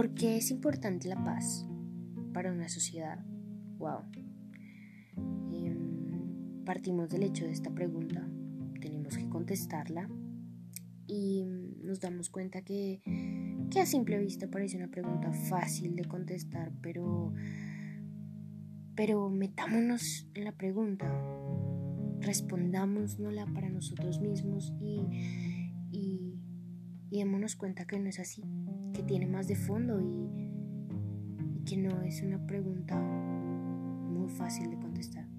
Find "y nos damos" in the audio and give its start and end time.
11.06-12.30